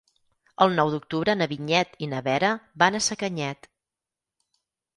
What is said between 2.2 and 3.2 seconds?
Vera van a